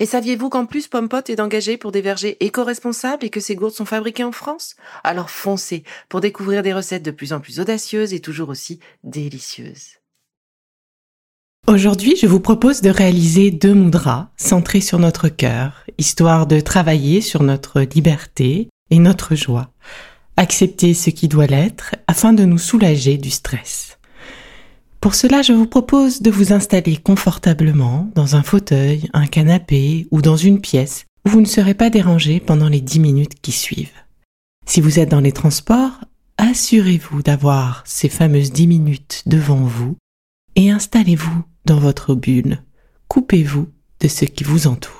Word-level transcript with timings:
Et 0.00 0.06
saviez-vous 0.06 0.48
qu'en 0.48 0.64
plus 0.64 0.88
Pompot 0.88 1.20
est 1.28 1.40
engagé 1.40 1.76
pour 1.76 1.92
des 1.92 2.00
vergers 2.00 2.38
éco-responsables 2.40 3.26
et 3.26 3.28
que 3.28 3.38
ces 3.38 3.54
gourdes 3.54 3.74
sont 3.74 3.84
fabriquées 3.84 4.24
en 4.24 4.32
France? 4.32 4.74
Alors 5.04 5.28
foncez 5.28 5.84
pour 6.08 6.22
découvrir 6.22 6.62
des 6.62 6.72
recettes 6.72 7.02
de 7.02 7.10
plus 7.10 7.34
en 7.34 7.40
plus 7.40 7.60
audacieuses 7.60 8.14
et 8.14 8.20
toujours 8.20 8.48
aussi 8.48 8.80
délicieuses. 9.04 9.98
Aujourd'hui, 11.66 12.16
je 12.16 12.26
vous 12.26 12.40
propose 12.40 12.80
de 12.80 12.88
réaliser 12.88 13.50
deux 13.50 13.74
mudras 13.74 14.30
centrés 14.38 14.80
sur 14.80 14.98
notre 14.98 15.28
cœur, 15.28 15.84
histoire 15.98 16.46
de 16.46 16.60
travailler 16.60 17.20
sur 17.20 17.42
notre 17.42 17.82
liberté 17.82 18.70
et 18.88 18.98
notre 18.98 19.34
joie. 19.34 19.70
Accepter 20.38 20.94
ce 20.94 21.10
qui 21.10 21.28
doit 21.28 21.46
l'être 21.46 21.94
afin 22.06 22.32
de 22.32 22.46
nous 22.46 22.56
soulager 22.56 23.18
du 23.18 23.30
stress. 23.30 23.98
Pour 25.00 25.14
cela, 25.14 25.40
je 25.40 25.54
vous 25.54 25.66
propose 25.66 26.20
de 26.20 26.30
vous 26.30 26.52
installer 26.52 26.98
confortablement 26.98 28.10
dans 28.14 28.36
un 28.36 28.42
fauteuil, 28.42 29.08
un 29.14 29.26
canapé 29.26 30.06
ou 30.10 30.20
dans 30.20 30.36
une 30.36 30.60
pièce 30.60 31.06
où 31.24 31.30
vous 31.30 31.40
ne 31.40 31.46
serez 31.46 31.72
pas 31.72 31.88
dérangé 31.88 32.38
pendant 32.38 32.68
les 32.68 32.82
dix 32.82 33.00
minutes 33.00 33.40
qui 33.40 33.52
suivent. 33.52 33.88
Si 34.66 34.82
vous 34.82 34.98
êtes 34.98 35.08
dans 35.08 35.20
les 35.20 35.32
transports, 35.32 36.04
assurez-vous 36.36 37.22
d'avoir 37.22 37.82
ces 37.86 38.10
fameuses 38.10 38.52
dix 38.52 38.66
minutes 38.66 39.22
devant 39.24 39.64
vous 39.64 39.96
et 40.54 40.70
installez-vous 40.70 41.44
dans 41.64 41.78
votre 41.78 42.14
bulle. 42.14 42.62
Coupez-vous 43.08 43.68
de 44.00 44.08
ce 44.08 44.26
qui 44.26 44.44
vous 44.44 44.66
entoure. 44.66 44.99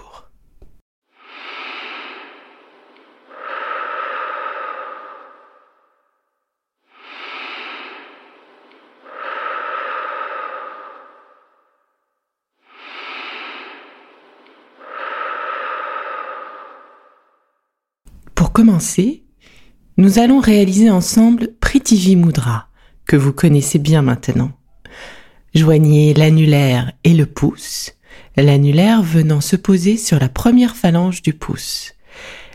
Pour 18.50 18.64
commencer, 18.64 19.22
nous 19.96 20.18
allons 20.18 20.40
réaliser 20.40 20.90
ensemble 20.90 21.50
Prithvi 21.60 22.16
Mudra, 22.16 22.66
que 23.06 23.14
vous 23.14 23.32
connaissez 23.32 23.78
bien 23.78 24.02
maintenant. 24.02 24.50
Joignez 25.55 26.14
l'annulaire 26.14 26.90
et 27.05 27.14
le 27.14 27.27
pouce, 27.27 27.92
l'annulaire 28.36 29.05
venant 29.05 29.40
se 29.40 29.55
poser 29.55 29.96
sur 29.96 30.18
la 30.18 30.28
première 30.28 30.74
phalange 30.74 31.22
du 31.22 31.33
pouce. 31.33 31.92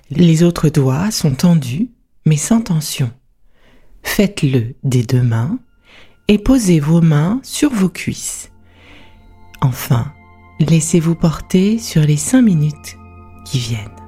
Les 0.09 0.43
autres 0.43 0.67
doigts 0.67 1.11
sont 1.11 1.33
tendus, 1.33 1.91
mais 2.25 2.35
sans 2.35 2.59
tension. 2.59 3.09
Faites-le 4.03 4.75
des 4.83 5.03
deux 5.03 5.23
mains 5.23 5.59
et 6.27 6.39
posez 6.39 6.81
vos 6.81 6.99
mains 6.99 7.39
sur 7.41 7.71
vos 7.71 7.89
cuisses. 7.89 8.51
Enfin, 9.61 10.11
laissez-vous 10.59 11.15
porter 11.15 11.79
sur 11.79 12.01
les 12.01 12.17
cinq 12.17 12.41
minutes 12.41 12.97
qui 13.45 13.59
viennent. 13.59 14.04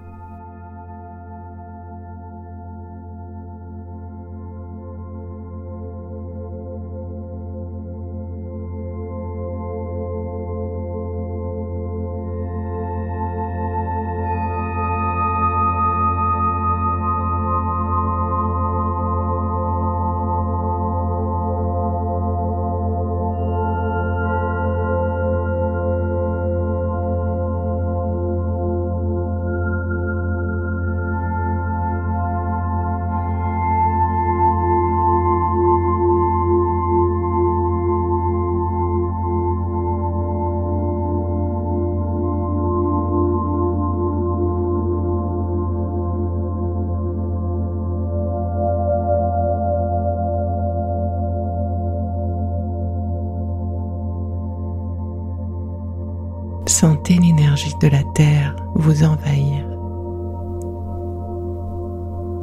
Sentez 56.80 57.16
l'énergie 57.16 57.74
de 57.82 57.88
la 57.88 58.04
Terre 58.14 58.56
vous 58.76 59.04
envahir. 59.04 59.66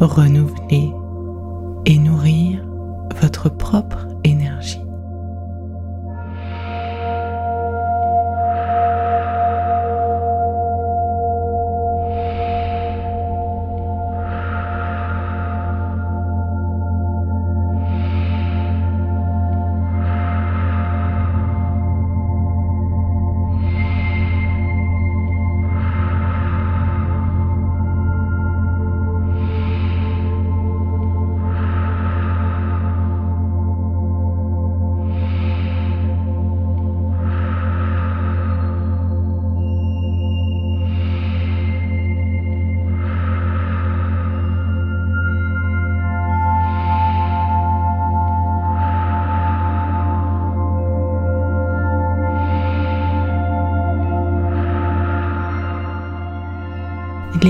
Renouveler 0.00 0.93
et 1.87 1.99
nourrir 1.99 2.67
votre 3.21 3.49
propre 3.49 4.09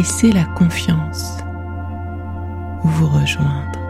laissez 0.04 0.32
la 0.32 0.44
confiance 0.44 1.38
vous 2.82 3.06
rejoindre. 3.06 3.83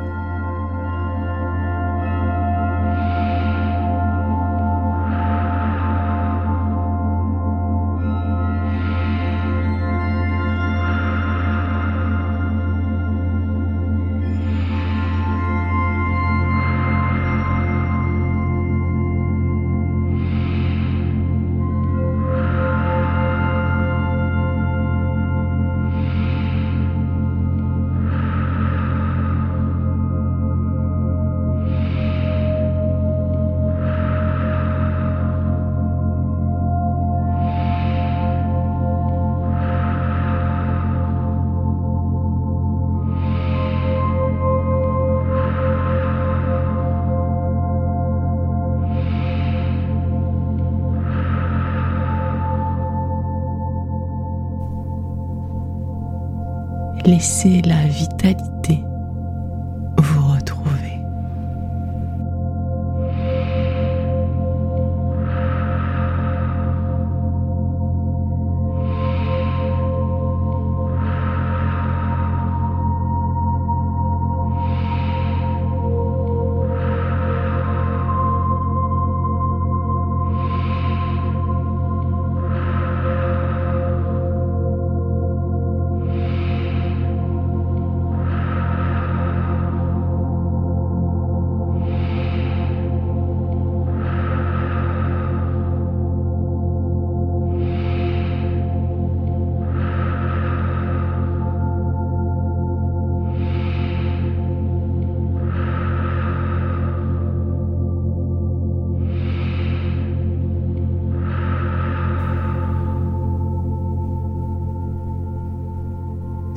Laissez 57.06 57.60
la 57.62 57.86
vitalité 57.86 58.82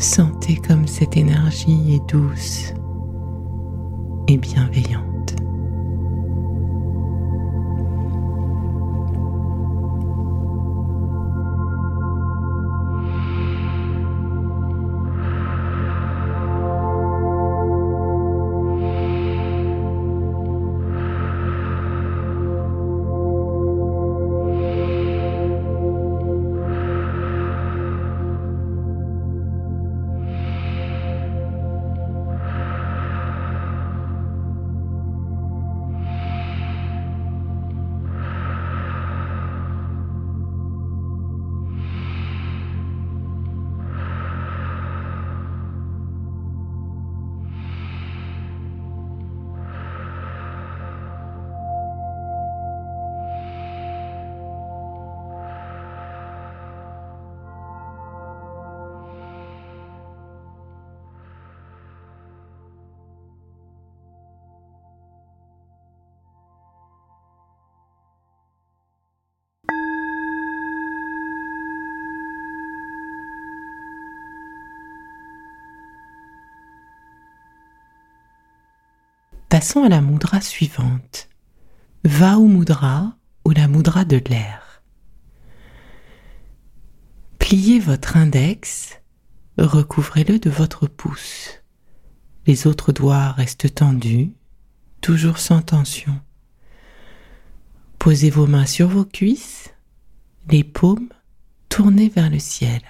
Sentez 0.08 0.56
comme 0.56 0.88
cette 0.88 1.18
énergie 1.18 1.96
est 1.96 2.10
douce 2.10 2.74
et 4.30 4.38
bienveillante. 4.38 5.07
Passons 79.58 79.84
à 79.84 79.90
la 79.90 80.02
mudra 80.02 80.40
suivante. 80.40 81.30
Vau 82.04 82.46
mudra 82.46 83.18
ou 83.44 83.50
la 83.50 83.68
mudra 83.68 84.06
de 84.06 84.22
l'air. 84.30 84.84
Pliez 87.40 87.80
votre 87.80 88.18
index, 88.18 89.02
recouvrez-le 89.58 90.38
de 90.38 90.52
votre 90.52 90.86
pouce. 90.86 91.64
Les 92.46 92.68
autres 92.68 92.92
doigts 92.92 93.32
restent 93.32 93.74
tendus, 93.74 94.32
toujours 95.02 95.40
sans 95.40 95.64
tension. 95.64 96.22
Posez 97.98 98.30
vos 98.30 98.46
mains 98.46 98.68
sur 98.68 98.88
vos 98.88 99.06
cuisses, 99.06 99.74
les 100.52 100.64
paumes 100.64 101.10
tournées 101.68 102.10
vers 102.10 102.30
le 102.30 102.38
ciel. 102.38 102.84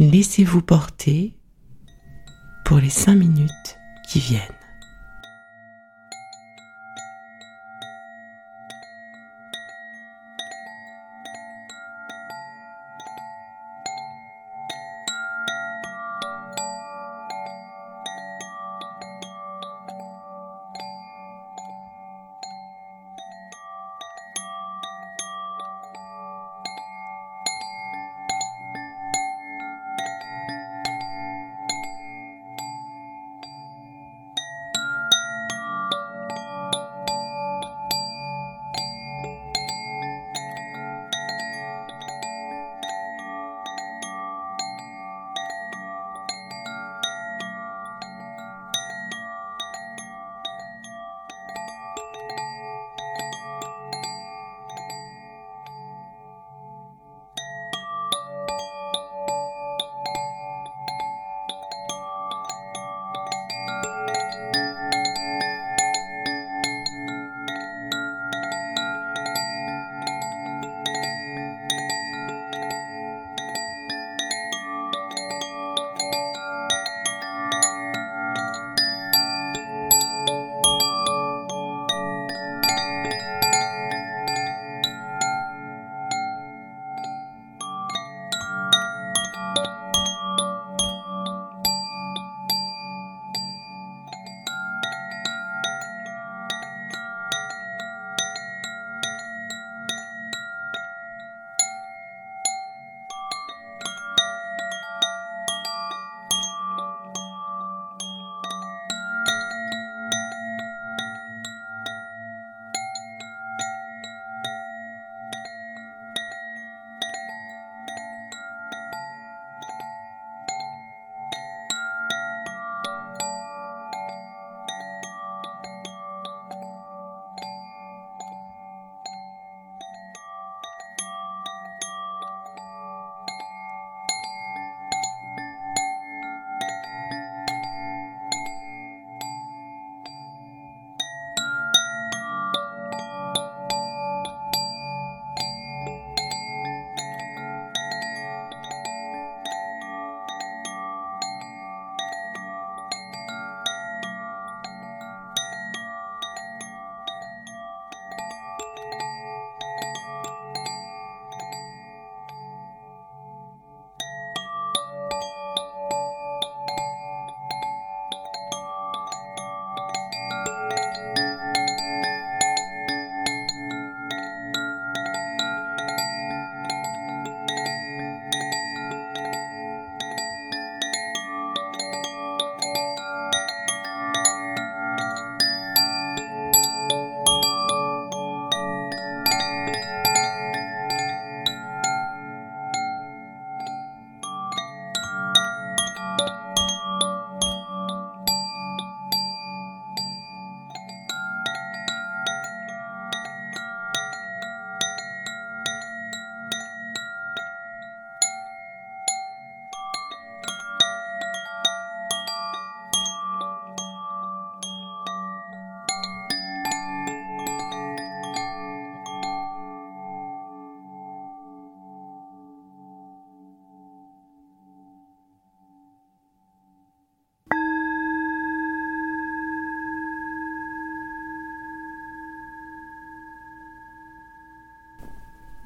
Laissez-vous 0.00 0.62
porter 0.62 1.34
pour 2.64 2.78
les 2.78 2.88
cinq 2.88 3.16
minutes 3.16 3.78
qui 4.08 4.20
viennent. 4.20 4.67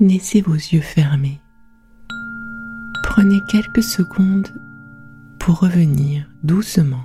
Laissez 0.09 0.41
vos 0.41 0.55
yeux 0.55 0.81
fermés. 0.81 1.41
Prenez 3.05 3.41
quelques 3.49 3.83
secondes 3.83 4.49
pour 5.39 5.61
revenir 5.61 6.29
doucement 6.43 7.05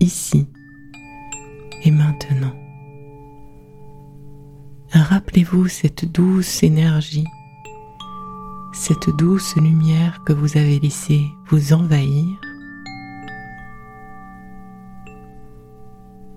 ici 0.00 0.48
et 1.84 1.90
maintenant. 1.90 2.54
Rappelez-vous 4.92 5.68
cette 5.68 6.04
douce 6.04 6.62
énergie, 6.62 7.26
cette 8.72 9.10
douce 9.16 9.56
lumière 9.56 10.22
que 10.24 10.32
vous 10.32 10.56
avez 10.56 10.78
laissé 10.80 11.20
vous 11.48 11.72
envahir 11.72 12.26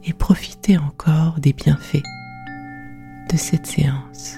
et 0.04 0.14
profitez 0.14 0.78
encore 0.78 1.40
des 1.40 1.54
bienfaits 1.54 2.04
de 3.32 3.38
cette 3.38 3.68
séance. 3.68 4.38